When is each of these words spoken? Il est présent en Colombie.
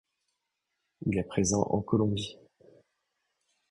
Il 1.05 1.15
est 1.19 1.23
présent 1.27 1.61
en 1.69 1.79
Colombie. 1.83 2.35